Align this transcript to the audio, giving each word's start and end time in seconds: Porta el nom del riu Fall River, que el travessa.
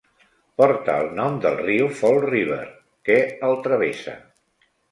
Porta 0.61 0.95
el 1.01 1.09
nom 1.19 1.35
del 1.43 1.59
riu 1.67 1.91
Fall 2.01 2.19
River, 2.25 2.59
que 3.11 3.21
el 3.51 3.57
travessa. 3.69 4.19